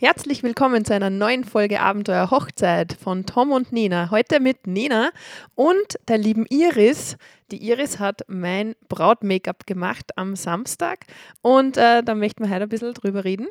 Herzlich 0.00 0.42
willkommen 0.42 0.86
zu 0.86 0.94
einer 0.94 1.10
neuen 1.10 1.44
Folge 1.44 1.78
Abenteuer 1.78 2.30
Hochzeit 2.30 2.94
von 2.94 3.26
Tom 3.26 3.52
und 3.52 3.70
Nina. 3.70 4.10
Heute 4.10 4.40
mit 4.40 4.66
Nina 4.66 5.10
und 5.54 5.98
der 6.08 6.16
lieben 6.16 6.46
Iris. 6.48 7.18
Die 7.50 7.68
Iris 7.68 7.98
hat 7.98 8.22
mein 8.26 8.76
Braut-Make-up 8.88 9.66
gemacht 9.66 10.16
am 10.16 10.36
Samstag 10.36 11.00
und 11.42 11.76
äh, 11.76 12.02
da 12.02 12.14
möchten 12.14 12.44
wir 12.44 12.50
heute 12.50 12.62
ein 12.62 12.70
bisschen 12.70 12.94
drüber 12.94 13.24
reden, 13.24 13.48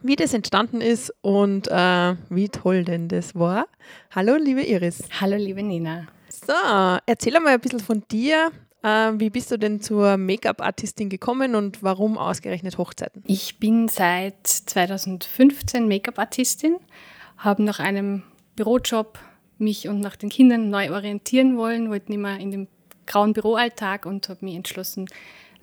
wie 0.00 0.16
das 0.16 0.32
entstanden 0.32 0.80
ist 0.80 1.12
und 1.20 1.68
äh, 1.68 2.14
wie 2.30 2.48
toll 2.48 2.86
denn 2.86 3.08
das 3.08 3.34
war. 3.34 3.66
Hallo, 4.14 4.36
liebe 4.36 4.62
Iris. 4.62 5.02
Hallo, 5.20 5.36
liebe 5.36 5.62
Nina. 5.62 6.06
So, 6.30 6.54
erzähl 7.04 7.38
mal 7.38 7.52
ein 7.52 7.60
bisschen 7.60 7.80
von 7.80 8.02
dir. 8.10 8.50
Äh, 8.86 9.18
wie 9.18 9.30
bist 9.30 9.50
du 9.50 9.58
denn 9.58 9.80
zur 9.80 10.16
Make-up-Artistin 10.16 11.08
gekommen 11.08 11.56
und 11.56 11.82
warum 11.82 12.16
ausgerechnet 12.16 12.78
Hochzeiten? 12.78 13.20
Ich 13.26 13.58
bin 13.58 13.88
seit 13.88 14.46
2015 14.46 15.88
Make-up-Artistin, 15.88 16.76
habe 17.36 17.64
nach 17.64 17.80
einem 17.80 18.22
Bürojob 18.54 19.18
mich 19.58 19.88
und 19.88 19.98
nach 19.98 20.14
den 20.14 20.28
Kindern 20.28 20.70
neu 20.70 20.92
orientieren 20.92 21.56
wollen, 21.56 21.90
wollte 21.90 22.12
nicht 22.12 22.20
mehr 22.20 22.38
in 22.38 22.52
dem 22.52 22.68
grauen 23.06 23.32
Büroalltag 23.32 24.06
und 24.06 24.28
habe 24.28 24.44
mich 24.44 24.54
entschlossen, 24.54 25.06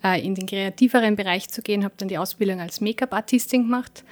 äh, 0.03 0.21
in 0.21 0.35
den 0.35 0.45
kreativeren 0.45 1.15
Bereich 1.15 1.47
zu 1.47 1.61
gehen, 1.61 1.85
habe 1.85 1.93
dann 1.95 2.09
die 2.09 2.17
Ausbildung 2.17 2.59
als 2.59 2.81
Make-up-Artistin 2.81 3.63
gemacht 3.63 4.03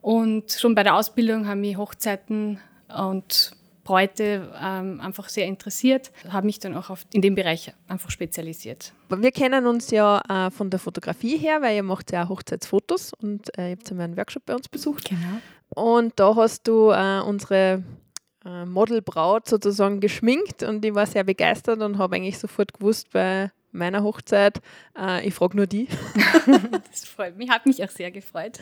und 0.00 0.50
schon 0.52 0.74
bei 0.74 0.82
der 0.82 0.94
Ausbildung 0.94 1.46
haben 1.46 1.60
mich 1.60 1.76
Hochzeiten 1.76 2.58
und 2.88 3.52
Bräute 3.86 4.52
ähm, 4.60 5.00
einfach 5.00 5.28
sehr 5.28 5.46
interessiert, 5.46 6.10
habe 6.28 6.46
mich 6.46 6.58
dann 6.58 6.74
auch 6.74 6.90
auf, 6.90 7.06
in 7.12 7.22
dem 7.22 7.36
Bereich 7.36 7.72
einfach 7.86 8.10
spezialisiert. 8.10 8.92
Wir 9.08 9.30
kennen 9.30 9.64
uns 9.66 9.92
ja 9.92 10.20
äh, 10.28 10.50
von 10.50 10.70
der 10.70 10.80
Fotografie 10.80 11.36
her, 11.38 11.62
weil 11.62 11.76
ihr 11.76 11.84
macht 11.84 12.10
ja 12.10 12.24
auch 12.24 12.30
Hochzeitsfotos 12.30 13.12
und 13.14 13.56
äh, 13.56 13.70
ihr 13.70 13.76
habt 13.76 13.88
ja 13.88 13.96
mal 13.96 14.02
einen 14.02 14.16
Workshop 14.16 14.44
bei 14.44 14.56
uns 14.56 14.68
besucht. 14.68 15.08
Genau. 15.08 15.38
Und 15.68 16.14
da 16.16 16.34
hast 16.34 16.66
du 16.66 16.90
äh, 16.90 17.20
unsere 17.20 17.84
äh, 18.44 18.64
Modelbraut 18.64 19.48
sozusagen 19.48 20.00
geschminkt 20.00 20.64
und 20.64 20.84
ich 20.84 20.94
war 20.94 21.06
sehr 21.06 21.22
begeistert 21.22 21.80
und 21.80 21.98
habe 21.98 22.16
eigentlich 22.16 22.38
sofort 22.40 22.74
gewusst 22.74 23.10
bei 23.12 23.52
meiner 23.76 24.02
Hochzeit, 24.02 24.60
äh, 24.98 25.26
ich 25.26 25.34
frage 25.34 25.56
nur 25.56 25.66
die. 25.66 25.88
das 26.90 27.04
freut 27.04 27.36
mich, 27.36 27.50
hat 27.50 27.66
mich 27.66 27.82
auch 27.84 27.90
sehr 27.90 28.10
gefreut. 28.10 28.58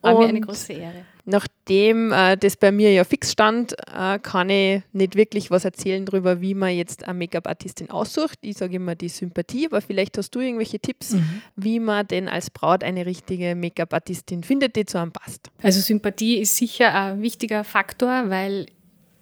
War 0.00 0.14
und 0.14 0.22
mir 0.22 0.28
eine 0.28 0.40
große 0.40 0.72
Ehre. 0.72 1.04
Nachdem 1.24 2.12
äh, 2.12 2.36
das 2.36 2.56
bei 2.56 2.70
mir 2.70 2.92
ja 2.92 3.02
fix 3.02 3.32
stand, 3.32 3.74
äh, 3.92 4.18
kann 4.20 4.48
ich 4.48 4.82
nicht 4.92 5.16
wirklich 5.16 5.50
was 5.50 5.64
erzählen 5.64 6.04
darüber, 6.04 6.40
wie 6.40 6.54
man 6.54 6.74
jetzt 6.74 7.04
eine 7.04 7.18
Make-up-Artistin 7.18 7.90
aussucht. 7.90 8.38
Ich 8.42 8.58
sage 8.58 8.76
immer 8.76 8.94
die 8.94 9.08
Sympathie, 9.08 9.66
aber 9.66 9.80
vielleicht 9.80 10.18
hast 10.18 10.30
du 10.30 10.40
irgendwelche 10.40 10.78
Tipps, 10.78 11.12
mhm. 11.12 11.42
wie 11.56 11.80
man 11.80 12.06
denn 12.06 12.28
als 12.28 12.50
Braut 12.50 12.84
eine 12.84 13.06
richtige 13.06 13.56
Make-up-Artistin 13.56 14.44
findet, 14.44 14.76
die 14.76 14.86
zu 14.86 14.98
einem 14.98 15.12
passt. 15.12 15.50
Also 15.62 15.80
Sympathie 15.80 16.38
ist 16.38 16.56
sicher 16.56 16.94
ein 16.94 17.22
wichtiger 17.22 17.64
Faktor, 17.64 18.30
weil 18.30 18.66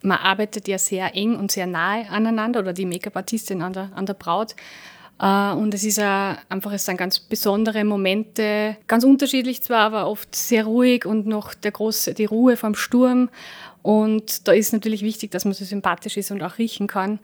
man 0.04 0.18
arbeitet 0.18 0.68
ja 0.68 0.78
sehr 0.78 1.16
eng 1.16 1.36
und 1.36 1.50
sehr 1.50 1.66
nahe 1.66 2.08
aneinander 2.10 2.60
oder 2.60 2.72
die 2.72 2.86
Make-up-Artistin 2.86 3.62
an 3.62 3.72
der, 3.72 3.90
an 3.94 4.06
der 4.06 4.14
Braut. 4.14 4.54
Uh, 5.22 5.56
und 5.56 5.72
es 5.72 5.84
ist 5.84 5.98
uh, 5.98 6.34
einfach, 6.48 6.72
es 6.72 6.84
sind 6.84 6.96
ganz 6.96 7.20
besondere 7.20 7.84
Momente, 7.84 8.76
ganz 8.88 9.04
unterschiedlich 9.04 9.62
zwar, 9.62 9.80
aber 9.80 10.08
oft 10.08 10.34
sehr 10.34 10.64
ruhig 10.64 11.06
und 11.06 11.26
noch 11.26 11.54
der 11.54 11.70
große, 11.70 12.14
die 12.14 12.24
Ruhe 12.24 12.56
vom 12.56 12.74
Sturm. 12.74 13.30
Und 13.82 14.48
da 14.48 14.52
ist 14.52 14.72
natürlich 14.72 15.02
wichtig, 15.02 15.30
dass 15.30 15.44
man 15.44 15.54
so 15.54 15.64
sympathisch 15.64 16.16
ist 16.16 16.32
und 16.32 16.42
auch 16.42 16.58
riechen 16.58 16.88
kann. 16.88 17.20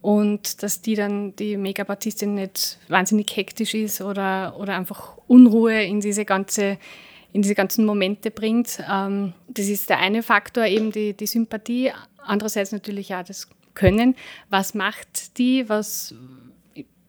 Und 0.00 0.62
dass 0.62 0.80
die 0.80 0.94
dann, 0.94 1.36
die 1.36 1.56
Make-up-Artistin 1.56 2.34
nicht 2.34 2.78
wahnsinnig 2.88 3.34
hektisch 3.36 3.74
ist 3.74 4.00
oder, 4.00 4.56
oder 4.58 4.76
einfach 4.76 5.18
Unruhe 5.26 5.82
in 5.82 6.00
diese 6.00 6.24
ganze 6.24 6.78
in 7.34 7.42
diese 7.42 7.56
ganzen 7.56 7.84
Momente 7.84 8.30
bringt. 8.30 8.78
Ähm, 8.88 9.32
das 9.48 9.66
ist 9.66 9.90
der 9.90 9.98
eine 9.98 10.22
Faktor, 10.22 10.66
eben 10.66 10.92
die, 10.92 11.14
die 11.14 11.26
Sympathie. 11.26 11.90
Andererseits 12.18 12.70
natürlich 12.70 13.12
auch 13.12 13.24
das 13.24 13.48
Können. 13.74 14.14
Was 14.50 14.72
macht 14.72 15.36
die? 15.36 15.68
Was, 15.68 16.14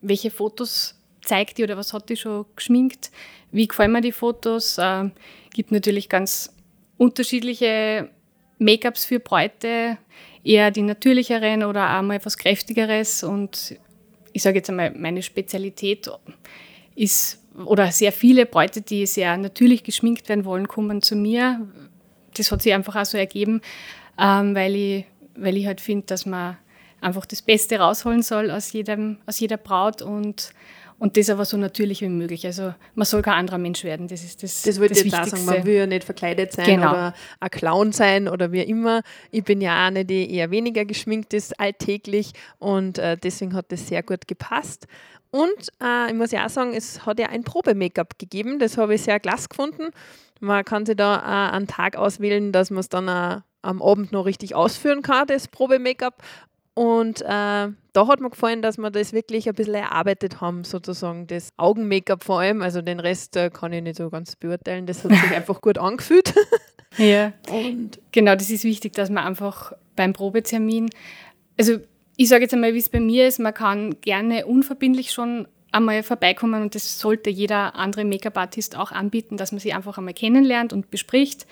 welche 0.00 0.30
Fotos 0.30 0.94
zeigt 1.22 1.58
die 1.58 1.64
oder 1.64 1.76
was 1.76 1.92
hat 1.92 2.08
die 2.08 2.16
schon 2.16 2.46
geschminkt? 2.54 3.10
Wie 3.50 3.66
gefallen 3.66 3.92
mir 3.92 4.00
die 4.00 4.12
Fotos? 4.12 4.78
Äh, 4.78 5.10
gibt 5.52 5.72
natürlich 5.72 6.08
ganz 6.08 6.52
unterschiedliche 6.98 8.10
Make-ups 8.58 9.04
für 9.04 9.20
Bräute, 9.20 9.98
eher 10.44 10.70
die 10.70 10.82
natürlicheren 10.82 11.64
oder 11.64 11.98
auch 11.98 12.02
mal 12.02 12.16
etwas 12.16 12.38
kräftigeres. 12.38 13.22
Und 13.22 13.76
ich 14.32 14.42
sage 14.42 14.58
jetzt 14.58 14.70
einmal, 14.70 14.92
meine 14.92 15.22
Spezialität 15.22 16.10
ist 16.94 17.42
oder 17.64 17.90
sehr 17.90 18.12
viele 18.12 18.46
Bräute, 18.46 18.82
die 18.82 19.06
sehr 19.06 19.36
natürlich 19.36 19.82
geschminkt 19.82 20.28
werden 20.28 20.44
wollen, 20.44 20.68
kommen 20.68 21.02
zu 21.02 21.16
mir. 21.16 21.66
Das 22.36 22.52
hat 22.52 22.62
sich 22.62 22.74
einfach 22.74 22.96
auch 22.96 23.04
so 23.06 23.16
ergeben, 23.16 23.62
ähm, 24.18 24.54
weil, 24.54 24.74
ich, 24.74 25.04
weil 25.34 25.56
ich 25.56 25.66
halt 25.66 25.80
finde, 25.80 26.06
dass 26.06 26.26
man 26.26 26.58
einfach 27.06 27.24
das 27.24 27.40
Beste 27.40 27.78
rausholen 27.78 28.22
soll 28.22 28.50
aus, 28.50 28.72
jedem, 28.72 29.18
aus 29.26 29.38
jeder 29.38 29.56
Braut 29.56 30.02
und, 30.02 30.50
und 30.98 31.16
das 31.16 31.30
aber 31.30 31.44
so 31.44 31.56
natürlich 31.56 32.00
wie 32.02 32.08
möglich. 32.08 32.44
Also 32.44 32.74
man 32.94 33.06
soll 33.06 33.22
kein 33.22 33.34
anderer 33.34 33.58
Mensch 33.58 33.84
werden, 33.84 34.08
das 34.08 34.24
ist 34.24 34.42
das 34.42 34.62
Das 34.62 34.80
wollte 34.80 34.94
ich 34.94 35.04
jetzt 35.04 35.14
auch 35.14 35.24
sagen, 35.24 35.44
man 35.44 35.64
will 35.64 35.76
ja 35.76 35.86
nicht 35.86 36.04
verkleidet 36.04 36.52
sein 36.52 36.66
genau. 36.66 36.90
oder 36.90 37.14
ein 37.40 37.50
Clown 37.50 37.92
sein 37.92 38.28
oder 38.28 38.50
wie 38.50 38.62
immer. 38.62 39.02
Ich 39.30 39.44
bin 39.44 39.60
ja 39.60 39.86
eine, 39.86 40.04
die 40.04 40.30
eher 40.34 40.50
weniger 40.50 40.84
geschminkt 40.84 41.32
ist 41.32 41.58
alltäglich 41.60 42.32
und 42.58 42.98
äh, 42.98 43.16
deswegen 43.16 43.54
hat 43.54 43.70
das 43.70 43.86
sehr 43.86 44.02
gut 44.02 44.26
gepasst. 44.26 44.86
Und 45.30 45.68
äh, 45.82 46.08
ich 46.08 46.14
muss 46.14 46.32
ja 46.32 46.46
auch 46.46 46.50
sagen, 46.50 46.72
es 46.74 47.06
hat 47.06 47.20
ja 47.20 47.28
ein 47.28 47.44
Probe-Make-up 47.44 48.18
gegeben, 48.18 48.58
das 48.58 48.78
habe 48.78 48.94
ich 48.94 49.02
sehr 49.02 49.20
klasse 49.20 49.48
gefunden. 49.48 49.90
Man 50.40 50.64
kann 50.64 50.86
sich 50.86 50.96
da 50.96 51.18
äh, 51.18 51.54
einen 51.54 51.66
Tag 51.66 51.96
auswählen, 51.96 52.52
dass 52.52 52.70
man 52.70 52.80
es 52.80 52.88
dann 52.88 53.08
äh, 53.08 53.40
am 53.62 53.82
Abend 53.82 54.12
noch 54.12 54.24
richtig 54.24 54.54
ausführen 54.54 55.02
kann, 55.02 55.26
das 55.26 55.48
Probe-Make-up. 55.48 56.22
Und 56.76 57.22
äh, 57.22 57.24
da 57.24 58.06
hat 58.06 58.20
mir 58.20 58.28
gefallen, 58.28 58.60
dass 58.60 58.76
wir 58.76 58.90
das 58.90 59.14
wirklich 59.14 59.48
ein 59.48 59.54
bisschen 59.54 59.76
erarbeitet 59.76 60.42
haben, 60.42 60.62
sozusagen 60.62 61.26
das 61.26 61.48
Augen-Make-up 61.56 62.22
vor 62.22 62.40
allem. 62.40 62.60
Also 62.60 62.82
den 62.82 63.00
Rest 63.00 63.34
äh, 63.36 63.48
kann 63.48 63.72
ich 63.72 63.82
nicht 63.82 63.96
so 63.96 64.10
ganz 64.10 64.36
beurteilen. 64.36 64.84
Das 64.84 65.02
hat 65.02 65.10
sich 65.10 65.30
einfach 65.34 65.62
gut 65.62 65.78
angefühlt. 65.78 66.34
ja. 66.98 67.32
Und 67.50 67.98
genau, 68.12 68.34
das 68.34 68.50
ist 68.50 68.64
wichtig, 68.64 68.92
dass 68.92 69.08
man 69.08 69.24
einfach 69.24 69.72
beim 69.96 70.12
Probetermin, 70.12 70.90
also 71.56 71.78
ich 72.18 72.28
sage 72.28 72.42
jetzt 72.42 72.52
einmal, 72.52 72.74
wie 72.74 72.78
es 72.78 72.90
bei 72.90 73.00
mir 73.00 73.26
ist, 73.26 73.38
man 73.38 73.54
kann 73.54 73.98
gerne 74.02 74.44
unverbindlich 74.44 75.12
schon 75.12 75.48
einmal 75.72 76.02
vorbeikommen 76.02 76.60
und 76.60 76.74
das 76.74 76.98
sollte 76.98 77.30
jeder 77.30 77.74
andere 77.74 78.04
Make-up-Artist 78.04 78.76
auch 78.76 78.92
anbieten, 78.92 79.38
dass 79.38 79.50
man 79.50 79.60
sie 79.60 79.72
einfach 79.72 79.96
einmal 79.96 80.12
kennenlernt 80.12 80.74
und 80.74 80.90
bespricht, 80.90 81.46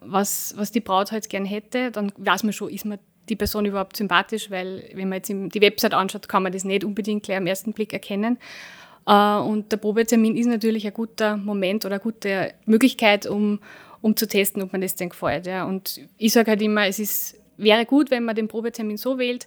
was, 0.00 0.52
was 0.56 0.72
die 0.72 0.80
Braut 0.80 1.12
halt 1.12 1.28
gern 1.28 1.44
hätte. 1.44 1.92
Dann 1.92 2.12
weiß 2.16 2.42
man 2.42 2.52
schon, 2.52 2.70
ist 2.70 2.84
man 2.84 2.98
die 3.28 3.36
Person 3.36 3.64
überhaupt 3.64 3.96
sympathisch, 3.96 4.50
weil 4.50 4.90
wenn 4.94 5.08
man 5.08 5.18
jetzt 5.18 5.28
die 5.28 5.60
Website 5.60 5.94
anschaut, 5.94 6.28
kann 6.28 6.42
man 6.42 6.52
das 6.52 6.64
nicht 6.64 6.84
unbedingt 6.84 7.24
gleich 7.24 7.38
am 7.38 7.46
ersten 7.46 7.72
Blick 7.72 7.92
erkennen. 7.92 8.38
Äh, 9.06 9.36
und 9.36 9.72
der 9.72 9.76
Probetermin 9.76 10.36
ist 10.36 10.46
natürlich 10.46 10.86
ein 10.86 10.94
guter 10.94 11.36
Moment 11.36 11.84
oder 11.84 11.96
eine 11.96 12.02
gute 12.02 12.54
Möglichkeit, 12.66 13.26
um, 13.26 13.60
um 14.00 14.16
zu 14.16 14.26
testen, 14.26 14.62
ob 14.62 14.72
man 14.72 14.80
das 14.80 14.94
denn 14.94 15.08
gefällt. 15.08 15.46
Und 15.66 16.00
ich 16.18 16.32
sage 16.32 16.50
halt 16.50 16.62
immer, 16.62 16.86
es 16.86 16.98
ist, 16.98 17.36
wäre 17.56 17.86
gut, 17.86 18.10
wenn 18.10 18.24
man 18.24 18.36
den 18.36 18.48
Probetermin 18.48 18.96
so 18.96 19.18
wählt, 19.18 19.46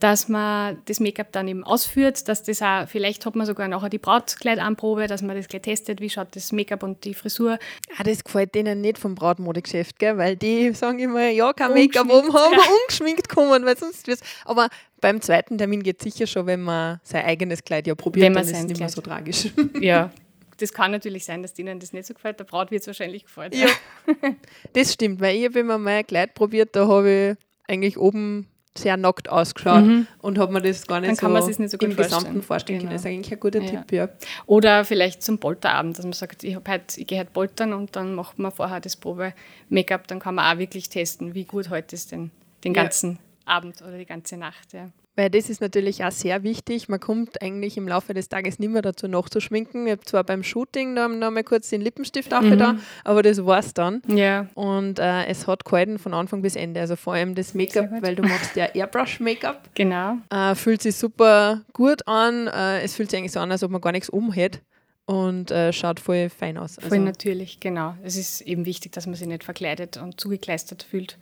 dass 0.00 0.28
man 0.28 0.78
das 0.86 0.98
Make-up 0.98 1.30
dann 1.32 1.46
eben 1.46 1.62
ausführt, 1.62 2.26
dass 2.26 2.42
das 2.42 2.62
auch, 2.62 2.88
vielleicht 2.88 3.26
hat 3.26 3.36
man 3.36 3.46
sogar 3.46 3.68
nachher 3.68 3.90
die 3.90 3.98
Brautkleidanprobe, 3.98 5.06
dass 5.06 5.20
man 5.20 5.36
das 5.36 5.46
gleich 5.46 5.62
testet, 5.62 6.00
wie 6.00 6.08
schaut 6.08 6.34
das 6.34 6.52
Make-up 6.52 6.82
und 6.82 7.04
die 7.04 7.12
Frisur. 7.12 7.58
Ah, 7.98 8.02
das 8.02 8.24
gefällt 8.24 8.54
denen 8.54 8.80
nicht 8.80 8.98
vom 8.98 9.14
Brautmodegeschäft, 9.14 9.98
gell? 9.98 10.16
weil 10.16 10.36
die 10.36 10.72
sagen 10.72 10.98
immer, 10.98 11.28
ja, 11.28 11.52
kein 11.52 11.74
Make-up 11.74 12.10
oben 12.10 12.32
haben, 12.32 12.54
ja. 12.54 12.60
ungeschminkt 12.82 13.28
kommen, 13.28 13.64
weil 13.66 13.76
sonst 13.76 14.06
wir's. 14.06 14.20
Aber 14.46 14.68
beim 15.02 15.20
zweiten 15.20 15.58
Termin 15.58 15.82
geht 15.82 15.98
es 15.98 16.04
sicher 16.04 16.26
schon, 16.26 16.46
wenn 16.46 16.62
man 16.62 17.00
sein 17.02 17.24
eigenes 17.26 17.62
Kleid 17.62 17.86
ja 17.86 17.94
probiert, 17.94 18.24
wenn 18.24 18.32
man 18.32 18.42
dann 18.42 18.52
ist 18.52 18.58
es 18.58 18.66
nicht 18.66 18.80
mehr 18.80 18.88
so 18.88 19.00
tragisch. 19.02 19.48
Ja, 19.80 20.10
das 20.58 20.72
kann 20.72 20.90
natürlich 20.90 21.24
sein, 21.24 21.42
dass 21.42 21.52
denen 21.52 21.78
das 21.78 21.92
nicht 21.92 22.06
so 22.06 22.14
gefällt. 22.14 22.38
Der 22.38 22.44
Braut 22.44 22.70
wird 22.70 22.80
es 22.80 22.86
wahrscheinlich 22.86 23.24
gefallen. 23.24 23.52
Ja, 23.52 23.68
das 24.72 24.94
stimmt, 24.94 25.20
weil 25.20 25.36
ich 25.36 25.44
habe 25.44 25.58
immer 25.58 25.78
mein 25.78 26.06
Kleid 26.06 26.34
probiert, 26.34 26.74
da 26.74 26.86
habe 26.88 27.36
ich 27.36 27.70
eigentlich 27.70 27.98
oben 27.98 28.46
sehr 28.76 28.96
nackt 28.96 29.28
ausgeschaut 29.28 29.84
mhm. 29.84 30.06
und 30.18 30.38
hat 30.38 30.50
man 30.50 30.62
das 30.62 30.86
gar 30.86 31.00
nicht, 31.00 31.20
Dann 31.22 31.42
so, 31.42 31.48
nicht 31.48 31.70
so 31.70 31.78
im 31.78 31.96
Gesamten 31.96 32.42
vorstellen 32.42 32.80
genau. 32.80 32.92
Das 32.92 33.02
ist 33.02 33.06
eigentlich 33.06 33.32
ein 33.32 33.40
guter 33.40 33.60
ja. 33.60 33.70
Tipp, 33.70 33.92
ja. 33.92 34.08
Oder 34.46 34.84
vielleicht 34.84 35.22
zum 35.22 35.38
Polterabend, 35.38 35.98
dass 35.98 36.04
man 36.04 36.12
sagt, 36.12 36.44
ich, 36.44 36.56
ich 36.96 37.06
gehe 37.06 37.18
halt 37.18 37.32
poltern 37.32 37.72
und 37.72 37.96
dann 37.96 38.14
macht 38.14 38.38
man 38.38 38.52
vorher 38.52 38.80
das 38.80 38.96
Probe-Make-up, 38.96 40.06
dann 40.06 40.20
kann 40.20 40.36
man 40.36 40.54
auch 40.54 40.58
wirklich 40.58 40.88
testen, 40.88 41.34
wie 41.34 41.44
gut 41.44 41.70
heute 41.70 41.96
ist 41.96 42.12
denn 42.12 42.30
den 42.64 42.72
ganzen 42.72 43.12
ja. 43.12 43.18
Abend 43.56 43.82
oder 43.82 43.98
die 43.98 44.06
ganze 44.06 44.36
Nacht. 44.36 44.72
Ja. 44.72 44.90
Weil 45.16 45.28
das 45.28 45.50
ist 45.50 45.60
natürlich 45.60 46.04
auch 46.04 46.12
sehr 46.12 46.44
wichtig. 46.44 46.88
Man 46.88 47.00
kommt 47.00 47.42
eigentlich 47.42 47.76
im 47.76 47.88
Laufe 47.88 48.14
des 48.14 48.28
Tages 48.28 48.58
nicht 48.60 48.70
mehr 48.70 48.80
dazu, 48.80 49.08
nachzuschminken. 49.08 49.86
Ich 49.86 49.92
habe 49.92 50.04
zwar 50.04 50.22
beim 50.22 50.44
Shooting 50.44 50.94
noch, 50.94 51.08
noch 51.08 51.30
mal 51.32 51.42
kurz 51.42 51.68
den 51.68 51.80
Lippenstift 51.80 52.30
mhm. 52.30 52.58
da, 52.58 52.76
aber 53.04 53.22
das 53.22 53.44
war 53.44 53.58
es 53.58 53.74
dann. 53.74 54.02
Ja. 54.06 54.46
Und 54.54 55.00
äh, 55.00 55.26
es 55.26 55.48
hat 55.48 55.64
gehalten 55.64 55.98
von 55.98 56.14
Anfang 56.14 56.42
bis 56.42 56.54
Ende. 56.54 56.80
Also 56.80 56.94
vor 56.94 57.14
allem 57.14 57.34
das 57.34 57.54
Make-up, 57.54 57.90
weil 58.00 58.14
du 58.14 58.22
machst 58.22 58.56
ja 58.56 58.66
Airbrush-Make-up. 58.66 59.70
Genau. 59.74 60.18
Äh, 60.30 60.54
fühlt 60.54 60.82
sich 60.82 60.96
super 60.96 61.62
gut 61.72 62.06
an. 62.06 62.46
Äh, 62.48 62.82
es 62.82 62.94
fühlt 62.94 63.10
sich 63.10 63.18
eigentlich 63.18 63.32
so 63.32 63.40
an, 63.40 63.50
als 63.50 63.62
ob 63.62 63.70
man 63.70 63.80
gar 63.80 63.92
nichts 63.92 64.10
um 64.10 64.32
hätte. 64.32 64.60
und 65.06 65.50
äh, 65.50 65.72
schaut 65.72 66.00
voll 66.00 66.28
fein 66.28 66.56
aus. 66.56 66.78
Also 66.78 66.88
voll 66.88 66.98
natürlich, 66.98 67.60
genau. 67.60 67.94
Es 68.02 68.16
ist 68.16 68.42
eben 68.42 68.66
wichtig, 68.66 68.92
dass 68.92 69.06
man 69.06 69.16
sich 69.16 69.26
nicht 69.26 69.44
verkleidet 69.44 69.96
und 69.96 70.20
zugekleistert 70.20 70.82
fühlt. 70.82 71.18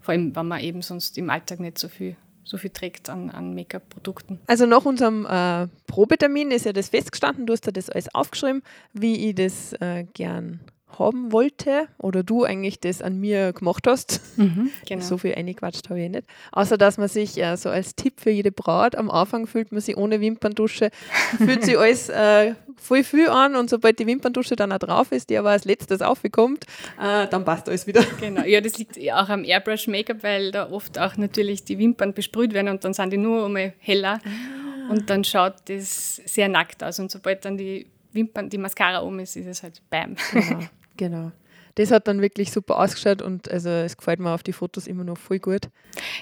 Vor 0.00 0.12
allem, 0.12 0.34
wenn 0.36 0.46
man 0.46 0.60
eben 0.60 0.82
sonst 0.82 1.18
im 1.18 1.30
Alltag 1.30 1.60
nicht 1.60 1.78
so 1.78 1.88
viel 1.88 2.16
so 2.46 2.56
viel 2.58 2.70
trägt 2.70 3.10
an, 3.10 3.28
an 3.30 3.54
Make-up-Produkten. 3.54 4.38
Also 4.46 4.66
nach 4.66 4.84
unserem 4.84 5.26
äh, 5.26 5.66
Probetermin 5.88 6.52
ist 6.52 6.64
ja 6.64 6.72
das 6.72 6.90
festgestanden, 6.90 7.44
du 7.44 7.52
hast 7.52 7.66
ja 7.66 7.72
das 7.72 7.90
alles 7.90 8.14
aufgeschrieben, 8.14 8.62
wie 8.92 9.28
ich 9.28 9.34
das 9.34 9.72
äh, 9.74 10.04
gern 10.14 10.60
haben 10.98 11.32
wollte 11.32 11.88
oder 11.98 12.22
du 12.22 12.44
eigentlich 12.44 12.80
das 12.80 13.02
an 13.02 13.18
mir 13.18 13.52
gemacht 13.52 13.86
hast. 13.86 14.20
Mhm, 14.36 14.70
genau. 14.86 15.02
So 15.02 15.18
viel 15.18 15.34
eingequatscht 15.34 15.88
habe 15.90 16.00
ich 16.00 16.10
nicht. 16.10 16.24
Außer, 16.52 16.78
dass 16.78 16.98
man 16.98 17.08
sich 17.08 17.38
äh, 17.38 17.56
so 17.56 17.68
als 17.68 17.94
Tipp 17.94 18.20
für 18.20 18.30
jede 18.30 18.52
Braut 18.52 18.94
am 18.94 19.10
Anfang 19.10 19.46
fühlt 19.46 19.72
man 19.72 19.80
sich 19.80 19.96
ohne 19.96 20.20
Wimperndusche, 20.20 20.90
fühlt 21.38 21.64
sich 21.64 21.78
alles 21.78 22.08
äh, 22.08 22.54
voll 22.76 23.04
viel 23.04 23.28
an 23.28 23.56
und 23.56 23.70
sobald 23.70 23.98
die 23.98 24.06
Wimperndusche 24.06 24.56
dann 24.56 24.72
auch 24.72 24.78
drauf 24.78 25.12
ist, 25.12 25.30
die 25.30 25.36
aber 25.36 25.50
als 25.50 25.64
letztes 25.64 26.02
aufkommt, 26.02 26.64
äh, 27.00 27.26
dann 27.26 27.44
passt 27.44 27.68
alles 27.68 27.86
wieder. 27.86 28.04
Genau, 28.20 28.42
ja, 28.42 28.60
das 28.60 28.78
liegt 28.78 28.98
auch 29.12 29.28
am 29.28 29.44
Airbrush-Make-up, 29.44 30.22
weil 30.22 30.52
da 30.52 30.70
oft 30.70 30.98
auch 30.98 31.16
natürlich 31.16 31.64
die 31.64 31.78
Wimpern 31.78 32.14
besprüht 32.14 32.52
werden 32.54 32.68
und 32.68 32.84
dann 32.84 32.94
sind 32.94 33.12
die 33.12 33.18
nur 33.18 33.46
einmal 33.46 33.72
heller 33.78 34.20
ah. 34.24 34.90
und 34.90 35.10
dann 35.10 35.24
schaut 35.24 35.54
das 35.66 36.16
sehr 36.24 36.48
nackt 36.48 36.82
aus 36.82 36.98
und 36.98 37.10
sobald 37.10 37.44
dann 37.44 37.56
die 37.56 37.86
Wimpern, 38.12 38.48
die 38.48 38.58
Mascara 38.58 38.98
um 38.98 39.18
ist, 39.20 39.36
ist 39.36 39.46
es 39.46 39.62
halt 39.62 39.80
Bam. 39.90 40.16
Genau. 40.32 40.60
Genau. 40.96 41.32
Das 41.76 41.90
hat 41.90 42.08
dann 42.08 42.22
wirklich 42.22 42.52
super 42.52 42.78
ausgeschaut 42.78 43.20
und 43.20 43.50
also 43.50 43.68
es 43.68 43.96
gefällt 43.96 44.18
mir 44.18 44.30
auf 44.30 44.42
die 44.42 44.54
Fotos 44.54 44.86
immer 44.86 45.04
noch 45.04 45.18
voll 45.18 45.38
gut. 45.38 45.68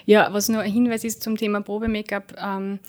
Ja, 0.04 0.32
was 0.32 0.48
nur 0.48 0.62
ein 0.62 0.72
Hinweis 0.72 1.04
ist 1.04 1.22
zum 1.22 1.36
Thema 1.36 1.60
Probe-Make-up, 1.60 2.34
ähm, 2.36 2.80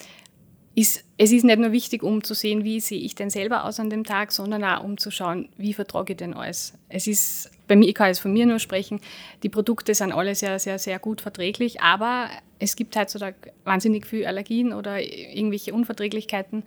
ist, 0.76 1.06
es 1.18 1.32
ist 1.32 1.46
nicht 1.46 1.60
nur 1.60 1.72
wichtig, 1.72 2.04
um 2.04 2.24
zu 2.24 2.34
sehen, 2.34 2.64
wie 2.64 2.82
sehe 2.82 3.00
ich 3.00 3.16
denn 3.16 3.30
selber 3.30 3.64
aus 3.64 3.80
an 3.80 3.90
dem 3.90 4.04
Tag, 4.04 4.32
sondern 4.32 4.64
auch 4.64 4.84
um 4.84 4.98
zu 4.98 5.10
schauen, 5.10 5.48
wie 5.58 5.74
vertrage 5.74 6.14
ich 6.14 6.18
denn 6.18 6.34
alles. 6.34 6.74
Es 6.90 7.08
ist, 7.08 7.50
bei 7.68 7.78
mir, 7.78 7.88
ich 7.88 7.96
kann 7.96 8.08
jetzt 8.08 8.20
von 8.20 8.34
mir 8.34 8.46
nur 8.46 8.60
sprechen, 8.60 9.00
die 9.42 9.50
Produkte 9.50 9.94
sind 9.94 10.12
alle 10.12 10.36
sehr, 10.36 10.60
sehr, 10.60 10.78
sehr 10.78 11.00
gut 11.00 11.22
verträglich, 11.22 11.82
aber 11.82 12.30
es 12.60 12.76
gibt 12.76 12.98
heutzutage 12.98 13.36
wahnsinnig 13.64 14.06
viele 14.06 14.28
Allergien 14.28 14.74
oder 14.74 15.02
irgendwelche 15.02 15.74
Unverträglichkeiten 15.74 16.64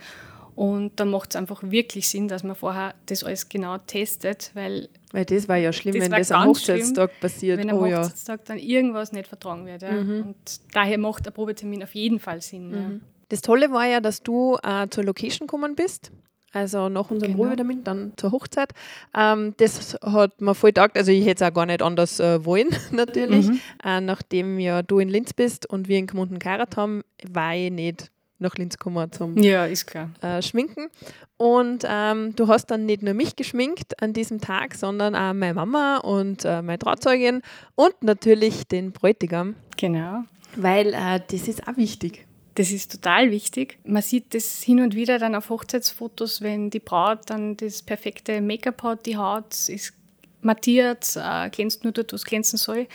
und 0.59 0.99
da 0.99 1.05
macht 1.05 1.31
es 1.31 1.37
einfach 1.37 1.63
wirklich 1.63 2.09
Sinn, 2.09 2.27
dass 2.27 2.43
man 2.43 2.57
vorher 2.57 2.97
das 3.07 3.23
alles 3.23 3.49
genau 3.49 3.79
testet, 3.79 4.51
weil. 4.55 4.89
Weil 5.13 5.25
das 5.25 5.47
war 5.47 5.57
ja 5.57 5.73
schlimm, 5.73 5.95
das 5.95 6.03
wenn 6.03 6.11
das 6.11 6.33
am 6.33 6.49
Hochzeitstag 6.49 7.11
schlimm, 7.11 7.21
passiert. 7.21 7.59
Wenn 7.61 7.71
am 7.71 7.79
oh, 7.79 7.87
Hochzeitstag 7.87 8.41
ja. 8.41 8.45
dann 8.49 8.59
irgendwas 8.59 9.13
nicht 9.13 9.29
vertragen 9.29 9.67
wird. 9.67 9.83
Ja. 9.83 9.93
Mhm. 9.93 10.23
Und 10.23 10.61
daher 10.73 10.99
macht 10.99 11.27
der 11.27 11.31
Probetermin 11.31 11.85
auf 11.85 11.95
jeden 11.95 12.19
Fall 12.19 12.41
Sinn. 12.41 12.71
Mhm. 12.71 12.75
Ja. 12.75 12.91
Das 13.29 13.41
Tolle 13.41 13.71
war 13.71 13.87
ja, 13.87 14.01
dass 14.01 14.25
du 14.25 14.59
äh, 14.65 14.89
zur 14.91 15.05
Location 15.05 15.47
gekommen 15.47 15.77
bist. 15.77 16.11
Also 16.53 16.89
nach 16.89 17.09
unserem 17.09 17.35
genau. 17.35 17.45
Probetermin, 17.45 17.85
dann 17.85 18.15
zur 18.17 18.33
Hochzeit. 18.33 18.73
Ähm, 19.17 19.55
das 19.59 19.97
hat 20.03 20.41
mir 20.41 20.57
voll 20.57 20.73
taugt. 20.73 20.99
Also 20.99 21.13
ich 21.13 21.25
hätte 21.25 21.45
es 21.45 21.49
auch 21.49 21.55
gar 21.55 21.67
nicht 21.67 21.83
anders 21.83 22.19
äh, 22.19 22.45
wollen, 22.45 22.71
natürlich. 22.91 23.47
Mhm. 23.47 23.61
Äh, 23.85 24.01
nachdem 24.01 24.59
ja 24.59 24.83
du 24.83 24.99
in 24.99 25.09
Linz 25.09 25.35
bist 25.35 25.71
und 25.71 25.87
wir 25.87 25.99
in 25.99 26.09
Gmunden 26.09 26.41
geheiratet 26.41 26.77
haben, 26.77 27.03
war 27.31 27.55
ich 27.55 27.71
nicht 27.71 28.11
nach 28.39 28.55
Linz 28.57 28.77
gekommen 28.77 29.11
zum 29.13 29.37
ja. 29.39 29.67
Äh, 29.67 30.43
Schminken. 30.43 30.89
Und 31.37 31.85
ähm, 31.89 32.35
du 32.35 32.49
hast 32.49 32.67
dann 32.67 32.87
nicht 32.87 33.03
nur 33.03 33.15
mich 33.15 33.37
geschminkt 33.37 34.03
an 34.03 34.13
diesem 34.13 34.41
Tag, 34.41 34.75
sondern 34.75 35.15
auch 35.15 35.35
meine 35.35 35.55
Mama 35.55 35.99
und 35.99 36.45
äh, 36.45 36.63
meine 36.63 36.79
Trauzeugin 36.79 37.43
und 37.75 38.03
natürlich 38.03 38.67
den 38.67 38.93
Bräutigam. 38.93 39.55
Genau. 39.77 40.25
Weil 40.57 40.95
äh, 40.95 41.21
das 41.31 41.49
ist 41.49 41.67
auch 41.69 41.77
wichtig. 41.77 42.27
Das 42.55 42.73
ist 42.73 42.91
total 42.91 43.31
wichtig. 43.31 43.79
Man 43.85 44.03
sieht 44.03 44.35
das 44.35 44.63
hin 44.63 44.81
und 44.81 44.97
wieder 44.97 45.21
dann 45.21 45.37
auf 45.37 45.49
Hochzeitsfotos, 45.49 46.43
wenn 46.43 46.71
die 46.71 46.81
Braut 46.81 47.21
dann 47.27 47.57
das 47.57 47.83
perfekte 47.83 48.41
Make-up 48.41 48.83
hat, 48.83 49.07
die 49.07 49.17
Haut 49.17 49.53
ist 49.69 49.93
mattiert, 50.41 51.17
äh, 51.17 51.51
glänzt 51.51 51.85
nur 51.85 51.93
dort, 51.93 52.13
wo 52.13 52.17
es 52.17 52.25
glänzen 52.25 52.59
soll. 52.59 52.87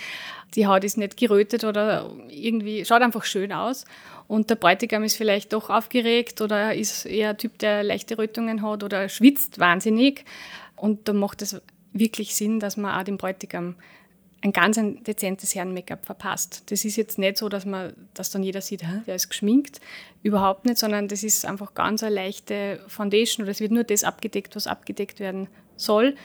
Die 0.55 0.67
Haut 0.67 0.83
ist 0.83 0.97
nicht 0.97 1.17
gerötet 1.17 1.63
oder 1.63 2.11
irgendwie, 2.29 2.85
schaut 2.85 3.01
einfach 3.01 3.23
schön 3.23 3.51
aus. 3.51 3.85
Und 4.27 4.49
der 4.49 4.55
Bräutigam 4.55 5.03
ist 5.03 5.15
vielleicht 5.15 5.53
doch 5.53 5.69
aufgeregt 5.69 6.41
oder 6.41 6.73
ist 6.73 7.05
eher 7.05 7.31
ein 7.31 7.37
Typ, 7.37 7.57
der 7.59 7.83
leichte 7.83 8.17
Rötungen 8.17 8.61
hat 8.61 8.83
oder 8.83 9.09
schwitzt 9.09 9.59
wahnsinnig. 9.59 10.25
Und 10.75 11.07
da 11.07 11.13
macht 11.13 11.41
es 11.41 11.61
wirklich 11.91 12.35
Sinn, 12.35 12.59
dass 12.59 12.77
man 12.77 12.99
auch 12.99 13.03
dem 13.03 13.17
Bräutigam 13.17 13.75
ein 14.41 14.51
ganz 14.51 14.77
ein 14.77 15.01
dezentes 15.03 15.55
Herren-Make-up 15.55 16.05
verpasst. 16.05 16.63
Das 16.69 16.83
ist 16.83 16.97
jetzt 16.97 17.17
nicht 17.17 17.37
so, 17.37 17.47
dass 17.47 17.65
man, 17.65 17.93
dass 18.13 18.29
dann 18.29 18.43
jeder 18.43 18.59
sieht, 18.59 18.83
der 19.07 19.15
ist 19.15 19.29
geschminkt. 19.29 19.79
Überhaupt 20.21 20.65
nicht, 20.65 20.77
sondern 20.77 21.07
das 21.07 21.23
ist 21.23 21.45
einfach 21.45 21.73
ganz 21.73 22.03
eine 22.03 22.13
leichte 22.13 22.81
Foundation 22.87 23.43
oder 23.43 23.51
es 23.51 23.61
wird 23.61 23.71
nur 23.71 23.85
das 23.85 24.03
abgedeckt, 24.03 24.55
was 24.57 24.67
abgedeckt 24.67 25.21
werden 25.21 25.47
soll 25.77 26.15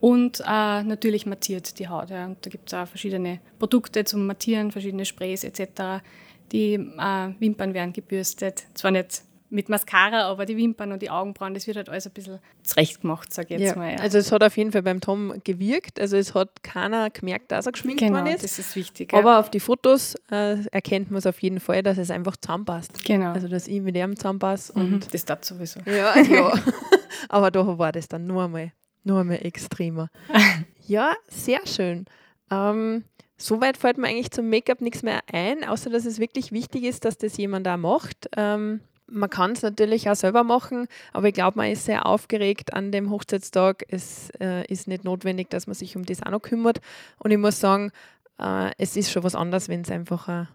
und 0.00 0.40
äh, 0.40 0.82
natürlich 0.82 1.26
mattiert 1.26 1.78
die 1.78 1.88
Haut. 1.88 2.10
Ja. 2.10 2.26
Und 2.26 2.44
da 2.44 2.50
gibt 2.50 2.72
es 2.72 2.74
auch 2.74 2.86
verschiedene 2.86 3.40
Produkte 3.58 4.04
zum 4.04 4.26
Mattieren, 4.26 4.70
verschiedene 4.70 5.04
Sprays 5.04 5.44
etc. 5.44 6.02
Die 6.52 6.74
äh, 6.74 7.34
Wimpern 7.38 7.74
werden 7.74 7.92
gebürstet. 7.92 8.64
Zwar 8.74 8.90
nicht 8.90 9.22
mit 9.48 9.68
Mascara, 9.68 10.22
aber 10.22 10.44
die 10.44 10.56
Wimpern 10.56 10.90
und 10.92 11.02
die 11.02 11.10
Augenbrauen, 11.10 11.54
das 11.54 11.66
wird 11.66 11.76
halt 11.76 11.88
alles 11.88 12.06
ein 12.06 12.12
bisschen 12.12 12.40
zurecht 12.64 13.00
gemacht, 13.00 13.32
sage 13.32 13.54
ich 13.54 13.60
jetzt 13.60 13.70
ja, 13.70 13.76
mal. 13.76 13.92
Ja. 13.92 13.98
Also 13.98 14.18
es 14.18 14.32
hat 14.32 14.42
auf 14.42 14.56
jeden 14.56 14.72
Fall 14.72 14.82
beim 14.82 15.00
Tom 15.00 15.40
gewirkt. 15.44 16.00
Also 16.00 16.16
es 16.16 16.34
hat 16.34 16.62
keiner 16.64 17.10
gemerkt, 17.10 17.52
dass 17.52 17.66
er 17.66 17.72
geschminkt 17.72 18.00
genau, 18.00 18.18
worden 18.18 18.34
ist. 18.34 18.42
das 18.42 18.58
ist 18.58 18.74
wichtig. 18.74 19.14
Aber 19.14 19.32
ja. 19.32 19.40
auf 19.40 19.50
die 19.50 19.60
Fotos 19.60 20.16
äh, 20.30 20.56
erkennt 20.72 21.10
man 21.10 21.18
es 21.18 21.26
auf 21.26 21.40
jeden 21.40 21.60
Fall, 21.60 21.82
dass 21.82 21.96
es 21.96 22.10
einfach 22.10 22.36
zusammenpasst. 22.36 23.04
Genau. 23.04 23.32
Also 23.32 23.46
dass 23.46 23.68
ich 23.68 23.80
mit 23.80 23.96
ihm 23.96 24.16
zusammenpasse. 24.16 24.76
Mhm, 24.76 25.00
das 25.12 25.24
tat 25.24 25.44
sowieso. 25.44 25.80
Ja, 25.86 26.18
ja. 26.18 26.52
aber 27.28 27.50
da 27.50 27.78
war 27.78 27.92
das 27.92 28.08
dann 28.08 28.26
nur 28.26 28.44
einmal 28.44 28.72
nur 29.06 29.20
einmal 29.20 29.38
extremer. 29.46 30.10
ja, 30.86 31.14
sehr 31.28 31.60
schön. 31.66 32.06
Ähm, 32.50 33.04
Soweit 33.38 33.76
fällt 33.76 33.98
mir 33.98 34.08
eigentlich 34.08 34.30
zum 34.30 34.48
Make-up 34.48 34.80
nichts 34.80 35.02
mehr 35.02 35.20
ein, 35.30 35.64
außer 35.64 35.90
dass 35.90 36.06
es 36.06 36.18
wirklich 36.18 36.52
wichtig 36.52 36.84
ist, 36.84 37.04
dass 37.04 37.18
das 37.18 37.36
jemand 37.36 37.66
da 37.66 37.76
macht. 37.76 38.30
Ähm, 38.36 38.80
man 39.08 39.30
kann 39.30 39.52
es 39.52 39.62
natürlich 39.62 40.08
auch 40.10 40.16
selber 40.16 40.42
machen, 40.42 40.88
aber 41.12 41.28
ich 41.28 41.34
glaube, 41.34 41.58
man 41.58 41.70
ist 41.70 41.84
sehr 41.84 42.06
aufgeregt 42.06 42.74
an 42.74 42.90
dem 42.90 43.10
Hochzeitstag. 43.10 43.84
Es 43.88 44.30
äh, 44.40 44.66
ist 44.66 44.88
nicht 44.88 45.04
notwendig, 45.04 45.50
dass 45.50 45.66
man 45.66 45.74
sich 45.74 45.96
um 45.96 46.04
das 46.04 46.22
auch 46.22 46.30
noch 46.30 46.42
kümmert. 46.42 46.80
Und 47.18 47.30
ich 47.30 47.38
muss 47.38 47.60
sagen, 47.60 47.92
äh, 48.40 48.70
es 48.78 48.96
ist 48.96 49.10
schon 49.12 49.22
was 49.22 49.34
anderes, 49.34 49.68
wenn 49.68 49.82
es 49.82 49.90
einfach 49.90 50.28
ein 50.28 50.48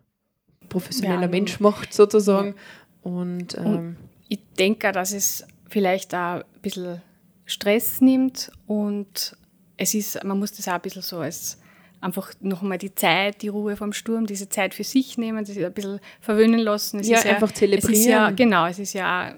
professioneller 0.69 1.21
ja, 1.23 1.27
Mensch 1.27 1.59
macht, 1.59 1.93
sozusagen. 1.93 2.55
Ja. 2.55 3.11
Und, 3.11 3.57
ähm, 3.57 3.65
Und 3.65 3.97
ich 4.27 4.39
denke, 4.57 4.91
dass 4.91 5.13
es 5.13 5.45
vielleicht 5.69 6.13
auch 6.13 6.41
ein 6.41 6.61
bisschen 6.61 7.01
Stress 7.45 8.01
nimmt 8.01 8.51
und 8.67 9.35
es 9.77 9.93
ist, 9.93 10.23
man 10.23 10.39
muss 10.39 10.53
das 10.53 10.67
auch 10.67 10.73
ein 10.73 10.81
bisschen 10.81 11.01
so 11.01 11.19
als 11.19 11.57
einfach 12.01 12.33
nochmal 12.41 12.77
die 12.77 12.93
Zeit, 12.93 13.41
die 13.41 13.47
Ruhe 13.47 13.75
vom 13.75 13.93
Sturm, 13.93 14.25
diese 14.25 14.49
Zeit 14.49 14.73
für 14.73 14.83
sich 14.83 15.17
nehmen, 15.17 15.45
sich 15.45 15.63
ein 15.63 15.71
bisschen 15.71 15.99
verwöhnen 16.19 16.59
lassen. 16.59 16.99
Es 16.99 17.07
ja, 17.07 17.19
ist 17.19 17.27
einfach 17.27 17.49
ja, 17.49 17.55
zelebrieren. 17.55 17.93
Es 17.93 17.99
ist 17.99 18.05
ja, 18.05 18.29
genau, 18.31 18.65
es 18.65 18.79
ist 18.79 18.93
ja 18.93 19.35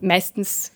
meistens 0.00 0.72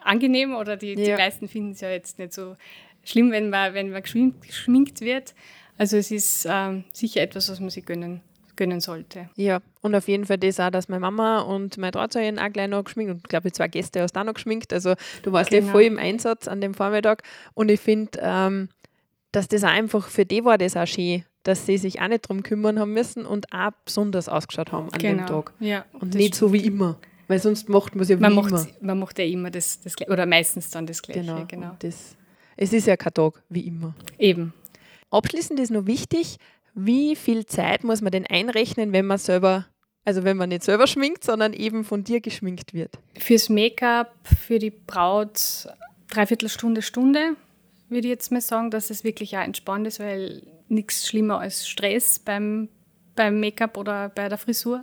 angenehm 0.00 0.54
oder 0.54 0.76
die, 0.76 0.94
ja. 0.94 1.16
die 1.16 1.22
meisten 1.22 1.48
finden 1.48 1.72
es 1.72 1.80
ja 1.80 1.90
jetzt 1.90 2.18
nicht 2.18 2.32
so 2.32 2.56
schlimm, 3.04 3.32
wenn 3.32 3.50
man, 3.50 3.74
wenn 3.74 3.90
man 3.90 4.02
geschminkt, 4.02 4.46
geschminkt 4.46 5.00
wird. 5.00 5.34
Also 5.78 5.96
es 5.96 6.10
ist 6.10 6.46
ähm, 6.48 6.84
sicher 6.92 7.22
etwas, 7.22 7.50
was 7.50 7.58
man 7.60 7.70
sich 7.70 7.84
gönnen 7.84 8.20
gönnen 8.56 8.80
sollte. 8.80 9.28
Ja, 9.36 9.60
und 9.82 9.94
auf 9.94 10.08
jeden 10.08 10.24
Fall 10.24 10.38
das 10.38 10.58
auch, 10.58 10.70
dass 10.70 10.88
meine 10.88 11.00
Mama 11.00 11.40
und 11.40 11.76
meine 11.76 11.92
Trauzeugin 11.92 12.38
auch 12.38 12.50
gleich 12.50 12.68
noch 12.68 12.84
geschminkt 12.84 13.12
und 13.12 13.18
ich 13.18 13.28
glaube, 13.28 13.52
zwei 13.52 13.68
Gäste 13.68 14.00
hast 14.00 14.16
auch 14.16 14.24
noch 14.24 14.32
geschminkt. 14.32 14.72
Also 14.72 14.94
du 15.22 15.32
warst 15.32 15.50
genau. 15.50 15.66
ja 15.66 15.72
voll 15.72 15.82
im 15.82 15.98
Einsatz 15.98 16.48
an 16.48 16.62
dem 16.62 16.72
Vormittag 16.72 17.22
und 17.52 17.70
ich 17.70 17.80
finde, 17.80 18.18
ähm, 18.22 18.70
dass 19.32 19.48
das 19.48 19.64
einfach 19.64 20.08
für 20.08 20.24
die 20.24 20.44
war 20.44 20.58
das 20.58 20.76
auch 20.76 20.86
schön, 20.86 21.24
dass 21.42 21.66
sie 21.66 21.78
sich 21.78 22.00
auch 22.00 22.08
nicht 22.08 22.28
drum 22.28 22.42
kümmern 22.42 22.78
haben 22.78 22.92
müssen 22.92 23.26
und 23.26 23.52
auch 23.52 23.70
besonders 23.84 24.28
ausgeschaut 24.28 24.72
haben 24.72 24.92
an 24.92 24.98
genau. 24.98 25.22
dem 25.22 25.26
Tag. 25.26 25.52
Ja, 25.60 25.84
und 25.92 26.14
nicht 26.14 26.34
so 26.34 26.52
wie 26.52 26.64
immer. 26.64 26.98
Weil 27.28 27.40
sonst 27.40 27.68
macht 27.68 27.94
man 27.94 28.02
es 28.02 28.08
ja 28.08 28.16
wie 28.16 28.22
man 28.22 28.32
immer. 28.32 28.42
Macht, 28.42 28.82
man 28.82 28.98
macht 28.98 29.18
ja 29.18 29.24
immer 29.24 29.50
das, 29.50 29.80
das 29.80 29.94
oder 30.08 30.26
meistens 30.26 30.70
dann 30.70 30.86
das 30.86 31.02
Gleiche. 31.02 31.20
Genau. 31.20 31.44
genau. 31.46 31.76
Das, 31.78 32.16
es 32.56 32.72
ist 32.72 32.86
ja 32.86 32.96
kein 32.96 33.14
Tag 33.14 33.42
wie 33.48 33.66
immer. 33.66 33.94
Eben. 34.18 34.54
Abschließend 35.10 35.60
ist 35.60 35.70
noch 35.70 35.86
wichtig, 35.86 36.36
wie 36.74 37.16
viel 37.16 37.46
Zeit 37.46 37.84
muss 37.84 38.02
man 38.02 38.12
denn 38.12 38.26
einrechnen, 38.26 38.92
wenn 38.92 39.06
man 39.06 39.18
selber, 39.18 39.66
also 40.04 40.24
wenn 40.24 40.36
man 40.36 40.50
nicht 40.50 40.62
selber 40.62 40.86
schminkt, 40.86 41.24
sondern 41.24 41.52
eben 41.52 41.84
von 41.84 42.04
dir 42.04 42.20
geschminkt 42.20 42.74
wird? 42.74 42.98
Fürs 43.18 43.48
Make-up, 43.48 44.12
für 44.24 44.58
die 44.58 44.70
Braut 44.70 45.68
dreiviertel 46.08 46.48
Stunde, 46.48 46.82
Stunde, 46.82 47.36
würde 47.88 48.06
ich 48.06 48.12
jetzt 48.12 48.32
mal 48.32 48.40
sagen, 48.40 48.70
dass 48.70 48.90
es 48.90 49.04
wirklich 49.04 49.36
auch 49.36 49.42
entspannt 49.42 49.86
ist, 49.86 50.00
weil 50.00 50.42
nichts 50.68 51.06
schlimmer 51.06 51.40
als 51.40 51.68
Stress 51.68 52.18
beim, 52.18 52.68
beim 53.14 53.40
Make-up 53.40 53.76
oder 53.76 54.08
bei 54.08 54.28
der 54.28 54.38
Frisur. 54.38 54.82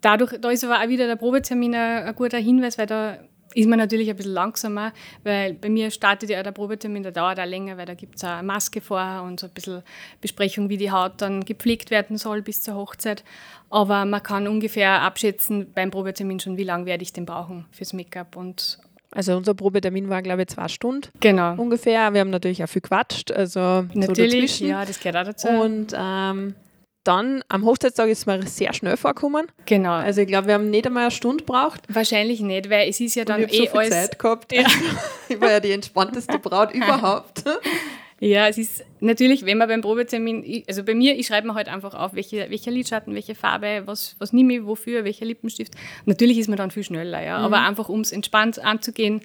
Dadurch, 0.00 0.38
da 0.40 0.50
ist 0.50 0.64
aber 0.64 0.82
auch 0.82 0.88
wieder 0.88 1.06
der 1.06 1.16
Probetermin 1.16 1.74
ein, 1.74 2.04
ein 2.04 2.14
guter 2.14 2.38
Hinweis, 2.38 2.78
weil 2.78 2.86
da 2.86 3.18
ist 3.54 3.68
man 3.68 3.78
natürlich 3.78 4.10
ein 4.10 4.16
bisschen 4.16 4.32
langsamer, 4.32 4.92
weil 5.22 5.54
bei 5.54 5.68
mir 5.68 5.90
startet 5.90 6.30
ja 6.30 6.42
der 6.42 6.52
Probetermin, 6.52 7.02
der 7.02 7.12
dauert 7.12 7.38
auch 7.38 7.46
länger, 7.46 7.76
weil 7.76 7.86
da 7.86 7.94
gibt 7.94 8.16
es 8.16 8.24
eine 8.24 8.42
Maske 8.42 8.80
vorher 8.80 9.22
und 9.22 9.40
so 9.40 9.46
ein 9.46 9.52
bisschen 9.52 9.82
Besprechung, 10.20 10.68
wie 10.68 10.76
die 10.76 10.90
Haut 10.90 11.22
dann 11.22 11.44
gepflegt 11.44 11.90
werden 11.90 12.18
soll 12.18 12.42
bis 12.42 12.62
zur 12.62 12.74
Hochzeit. 12.74 13.24
Aber 13.70 14.04
man 14.04 14.22
kann 14.22 14.48
ungefähr 14.48 15.02
abschätzen 15.02 15.72
beim 15.72 15.90
Probetermin 15.90 16.40
schon, 16.40 16.56
wie 16.56 16.64
lange 16.64 16.86
werde 16.86 17.02
ich 17.02 17.12
den 17.12 17.26
brauchen 17.26 17.66
fürs 17.70 17.92
Make-up 17.92 18.36
und 18.36 18.78
Also 19.14 19.36
unser 19.36 19.54
Probetermin 19.54 20.08
war, 20.08 20.22
glaube 20.22 20.42
ich, 20.42 20.48
zwei 20.48 20.68
Stunden. 20.68 21.08
Genau. 21.20 21.54
Ungefähr. 21.54 22.12
Wir 22.12 22.20
haben 22.20 22.30
natürlich 22.30 22.62
auch 22.62 22.68
viel 22.68 22.82
gequatscht. 22.82 23.30
Also 23.30 23.86
natürlich, 23.94 24.56
so 24.56 24.64
ja, 24.66 24.84
das 24.84 25.00
gehört 25.00 25.16
auch 25.16 25.30
dazu. 25.30 25.48
Und 25.48 25.94
ähm, 25.96 26.54
dann 27.04 27.44
am 27.48 27.64
Hochzeitstag 27.64 28.08
ist 28.08 28.20
es 28.20 28.26
mir 28.26 28.42
sehr 28.46 28.72
schnell 28.72 28.96
vorgekommen. 28.96 29.46
Genau. 29.66 29.92
Also 29.92 30.22
ich 30.22 30.26
glaube, 30.26 30.48
wir 30.48 30.54
haben 30.54 30.70
nicht 30.70 30.86
einmal 30.86 31.04
eine 31.04 31.10
Stunde 31.10 31.44
gebraucht. 31.44 31.82
Wahrscheinlich 31.88 32.40
nicht, 32.40 32.70
weil 32.70 32.88
es 32.88 32.98
ist 32.98 33.14
ja 33.14 33.24
dann 33.24 33.42
Und 33.42 33.52
ich 33.52 33.60
eh 33.60 33.64
so 33.66 33.70
viel 33.72 33.80
alles. 33.80 33.90
Zeit 33.90 34.18
gehabt. 34.18 34.52
Ja. 34.52 34.66
ich 35.28 35.40
war 35.40 35.50
ja 35.50 35.60
die 35.60 35.72
entspannteste 35.72 36.38
Braut 36.38 36.72
überhaupt. 36.74 37.44
Ja, 38.20 38.48
es 38.48 38.58
ist 38.58 38.84
natürlich, 39.00 39.44
wenn 39.44 39.58
man 39.58 39.68
beim 39.68 39.80
Probetermin, 39.80 40.62
also 40.68 40.84
bei 40.84 40.94
mir, 40.94 41.18
ich 41.18 41.26
schreibe 41.26 41.48
mir 41.48 41.54
halt 41.54 41.68
einfach 41.68 41.94
auf, 41.94 42.14
welche, 42.14 42.48
welcher 42.48 42.70
Lidschatten, 42.70 43.14
welche 43.14 43.34
Farbe, 43.34 43.82
was, 43.86 44.16
was 44.18 44.32
nehme 44.32 44.54
ich, 44.54 44.64
wofür, 44.64 45.04
welcher 45.04 45.24
Lippenstift. 45.26 45.74
Natürlich 46.06 46.38
ist 46.38 46.48
man 46.48 46.56
dann 46.56 46.70
viel 46.70 46.84
schneller, 46.84 47.22
ja. 47.22 47.38
Mhm. 47.38 47.44
Aber 47.44 47.60
einfach, 47.60 47.88
um 47.88 48.00
es 48.00 48.12
entspannt 48.12 48.58
anzugehen, 48.58 49.20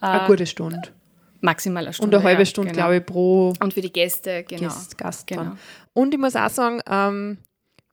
Eine 0.00 0.24
äh, 0.24 0.26
gute 0.26 0.46
Stunde. 0.46 0.80
maximal 1.40 1.82
eine 1.82 1.88
Und 1.88 1.94
Stunde. 1.94 2.16
eine 2.18 2.24
halbe 2.26 2.42
ja, 2.42 2.46
Stunde, 2.46 2.72
genau. 2.72 2.82
glaube 2.88 2.96
ich, 2.98 3.06
pro 3.06 3.52
Und 3.60 3.72
für 3.74 3.80
die 3.80 3.92
Gäste, 3.92 4.44
genau. 4.44 4.62
Gast, 4.64 4.98
Gast 4.98 5.26
genau. 5.26 5.52
Und 5.94 6.12
ich 6.12 6.20
muss 6.20 6.36
auch 6.36 6.50
sagen, 6.50 6.80
ähm, 6.90 7.38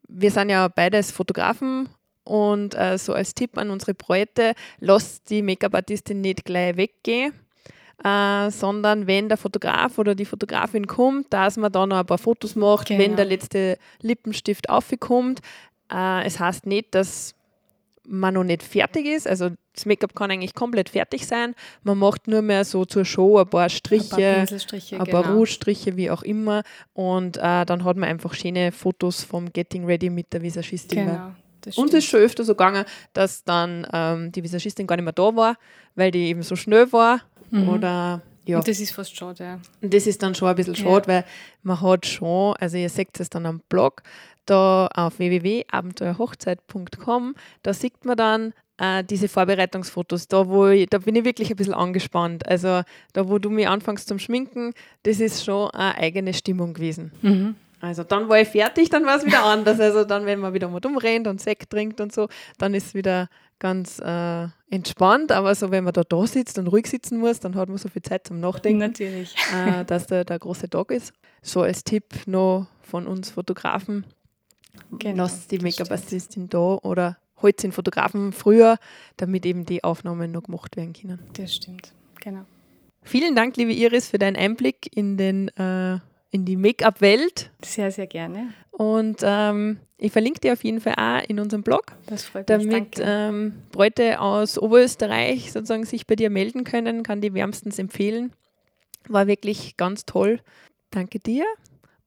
wir 0.07 0.31
sind 0.31 0.49
ja 0.49 0.67
beides 0.67 1.11
Fotografen 1.11 1.89
und 2.23 2.73
äh, 2.75 2.97
so 2.97 3.13
als 3.13 3.35
Tipp 3.35 3.57
an 3.57 3.69
unsere 3.69 3.93
Bräute, 3.93 4.53
lasst 4.79 5.29
die 5.29 5.41
Make-up-Artistin 5.43 6.21
nicht 6.21 6.43
gleich 6.45 6.75
weggehen, 6.77 7.33
äh, 8.03 8.49
sondern 8.51 9.07
wenn 9.07 9.27
der 9.29 9.37
Fotograf 9.37 9.97
oder 9.97 10.15
die 10.15 10.25
Fotografin 10.25 10.87
kommt, 10.87 11.33
dass 11.33 11.57
man 11.57 11.71
da 11.71 11.85
noch 11.85 11.97
ein 11.97 12.05
paar 12.05 12.17
Fotos 12.17 12.55
macht, 12.55 12.87
Genau. 12.87 12.99
wenn 12.99 13.15
der 13.15 13.25
letzte 13.25 13.77
Lippenstift 14.01 14.69
aufkommt. 14.69 15.39
Äh, 15.91 16.25
es 16.25 16.39
heißt 16.39 16.65
nicht, 16.65 16.95
dass 16.95 17.35
man 18.07 18.33
noch 18.33 18.43
nicht 18.43 18.63
fertig 18.63 19.05
ist. 19.05 19.27
Also 19.27 19.51
das 19.73 19.85
Make-up 19.85 20.15
kann 20.15 20.31
eigentlich 20.31 20.55
komplett 20.55 20.89
fertig 20.89 21.27
sein. 21.27 21.53
Man 21.83 21.97
macht 21.99 22.27
nur 22.27 22.41
mehr 22.41 22.65
so 22.65 22.85
zur 22.85 23.05
Show 23.05 23.37
ein 23.37 23.47
paar 23.47 23.69
Striche, 23.69 24.15
Ein 24.15 24.47
paar 24.47 24.99
ein 25.01 25.07
paar 25.07 25.23
genau. 25.23 25.35
Rouge-Striche, 25.35 25.95
wie 25.95 26.09
auch 26.09 26.23
immer. 26.23 26.63
Und 26.93 27.37
äh, 27.37 27.65
dann 27.65 27.83
hat 27.83 27.97
man 27.97 28.09
einfach 28.09 28.33
schöne 28.33 28.71
Fotos 28.71 29.23
vom 29.23 29.51
Getting 29.53 29.85
Ready 29.85 30.09
mit 30.09 30.33
der 30.33 30.41
Visagistin. 30.41 31.05
Genau. 31.05 31.31
Das 31.61 31.77
Und 31.77 31.87
es 31.87 31.89
stimmt. 31.89 32.03
ist 32.03 32.05
schon 32.09 32.19
öfter 32.21 32.43
so 32.45 32.53
gegangen, 32.53 32.85
dass 33.13 33.43
dann 33.43 33.85
ähm, 33.93 34.31
die 34.31 34.43
Visagistin 34.43 34.87
gar 34.87 34.95
nicht 34.95 35.03
mehr 35.03 35.13
da 35.13 35.35
war, 35.35 35.57
weil 35.95 36.09
die 36.09 36.27
eben 36.29 36.41
so 36.41 36.55
schnell 36.55 36.91
war. 36.93 37.21
Oder 37.51 38.21
ja. 38.45 38.57
Und 38.57 38.67
das 38.67 38.79
ist 38.79 38.91
fast 38.91 39.15
schade, 39.15 39.43
ja. 39.43 39.59
Und 39.81 39.93
das 39.93 40.07
ist 40.07 40.23
dann 40.23 40.33
schon 40.33 40.47
ein 40.47 40.55
bisschen 40.55 40.73
Ja. 40.75 40.83
schade, 40.83 41.07
weil 41.07 41.25
man 41.61 41.81
hat 41.81 42.05
schon, 42.05 42.55
also 42.59 42.77
ihr 42.77 42.89
seht 42.89 43.19
es 43.19 43.29
dann 43.29 43.45
am 43.45 43.61
Blog, 43.69 44.01
da 44.45 44.87
auf 44.95 45.19
www.abenteuerhochzeit.com, 45.19 47.35
da 47.63 47.73
sieht 47.73 48.05
man 48.05 48.17
dann 48.17 48.53
äh, 48.77 49.03
diese 49.03 49.27
Vorbereitungsfotos, 49.27 50.27
da, 50.27 50.47
wo 50.47 50.67
ich, 50.67 50.87
da 50.89 50.99
bin 50.99 51.15
ich 51.15 51.25
wirklich 51.25 51.49
ein 51.51 51.55
bisschen 51.57 51.73
angespannt. 51.73 52.47
Also 52.47 52.81
da, 53.13 53.29
wo 53.29 53.37
du 53.37 53.49
mich 53.49 53.67
anfängst 53.67 54.07
zum 54.07 54.19
Schminken, 54.19 54.73
das 55.03 55.19
ist 55.19 55.43
schon 55.43 55.69
eine 55.71 55.97
eigene 55.97 56.33
Stimmung 56.33 56.73
gewesen. 56.73 57.11
Mhm. 57.21 57.55
Also 57.81 58.03
dann 58.03 58.27
war 58.29 58.39
ich 58.39 58.47
fertig, 58.49 58.89
dann 58.89 59.05
war 59.05 59.17
es 59.17 59.25
wieder 59.25 59.43
anders. 59.45 59.79
Also 59.79 60.03
dann, 60.03 60.25
wenn 60.25 60.39
man 60.39 60.53
wieder 60.53 60.67
mal 60.67 60.81
umrennt 60.85 61.27
und 61.27 61.41
Sekt 61.41 61.69
trinkt 61.69 62.01
und 62.01 62.11
so, 62.11 62.27
dann 62.57 62.73
ist 62.73 62.87
es 62.87 62.93
wieder 62.93 63.29
ganz 63.59 63.99
äh, 63.99 64.47
entspannt. 64.69 65.31
Aber 65.31 65.53
so, 65.55 65.71
wenn 65.71 65.83
man 65.83 65.93
da, 65.93 66.03
da 66.03 66.27
sitzt 66.27 66.57
und 66.57 66.67
ruhig 66.67 66.87
sitzen 66.87 67.19
muss, 67.19 67.39
dann 67.39 67.55
hat 67.55 67.69
man 67.69 67.77
so 67.77 67.89
viel 67.89 68.01
Zeit 68.01 68.27
zum 68.27 68.39
Nachdenken 68.39 68.79
Natürlich. 68.79 69.35
äh, 69.53 69.85
dass 69.85 70.07
der, 70.07 70.25
der 70.25 70.39
große 70.39 70.69
Tag 70.69 70.91
ist. 70.91 71.13
So 71.41 71.61
als 71.61 71.83
Tipp 71.83 72.05
noch 72.25 72.67
von 72.81 73.07
uns 73.07 73.29
Fotografen, 73.29 74.05
Genau, 74.91 75.23
lasst 75.23 75.51
die 75.51 75.59
Make-up-Assistin 75.59 76.49
da 76.49 76.75
oder 76.81 77.17
holt 77.41 77.61
den 77.63 77.71
Fotografen 77.71 78.33
früher, 78.33 78.77
damit 79.17 79.45
eben 79.45 79.65
die 79.65 79.83
Aufnahmen 79.83 80.31
noch 80.31 80.43
gemacht 80.43 80.75
werden 80.77 80.93
können. 80.93 81.19
Das 81.33 81.55
stimmt, 81.55 81.93
genau. 82.19 82.45
Vielen 83.01 83.35
Dank, 83.35 83.55
liebe 83.57 83.71
Iris, 83.71 84.09
für 84.09 84.19
deinen 84.19 84.35
Einblick 84.35 84.89
in, 84.95 85.17
den, 85.17 85.47
äh, 85.57 85.99
in 86.31 86.45
die 86.45 86.57
Make-up-Welt. 86.57 87.51
Sehr, 87.63 87.91
sehr 87.91 88.07
gerne. 88.07 88.53
Und 88.71 89.17
ähm, 89.23 89.79
ich 89.97 90.11
verlinke 90.11 90.39
dir 90.39 90.53
auf 90.53 90.63
jeden 90.63 90.79
Fall 90.79 90.93
auch 90.97 91.27
in 91.27 91.39
unserem 91.39 91.63
Blog, 91.63 91.93
Das 92.05 92.23
freut 92.23 92.47
mich. 92.47 92.67
damit 92.67 92.99
Danke. 92.99 93.03
ähm, 93.05 93.53
Bräute 93.71 94.21
aus 94.21 94.57
Oberösterreich 94.57 95.51
sozusagen 95.51 95.85
sich 95.85 96.07
bei 96.07 96.15
dir 96.15 96.29
melden 96.29 96.63
können. 96.63 97.03
Kann 97.03 97.19
die 97.21 97.33
wärmstens 97.33 97.79
empfehlen. 97.79 98.31
War 99.07 99.27
wirklich 99.27 99.75
ganz 99.75 100.05
toll. 100.05 100.39
Danke 100.91 101.19
dir. 101.19 101.45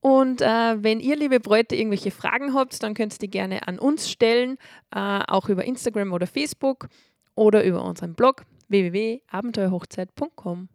Und 0.00 0.40
äh, 0.40 0.82
wenn 0.82 1.00
ihr, 1.00 1.16
liebe 1.16 1.38
Bräute, 1.38 1.76
irgendwelche 1.76 2.10
Fragen 2.10 2.54
habt, 2.54 2.82
dann 2.82 2.94
könnt 2.94 3.12
ihr 3.14 3.18
die 3.18 3.30
gerne 3.30 3.68
an 3.68 3.78
uns 3.78 4.10
stellen, 4.10 4.56
äh, 4.94 5.20
auch 5.28 5.48
über 5.48 5.64
Instagram 5.64 6.12
oder 6.12 6.26
Facebook 6.26 6.88
oder 7.34 7.62
über 7.64 7.84
unseren 7.84 8.14
Blog 8.14 8.44
www.abenteuerhochzeit.com. 8.68 10.68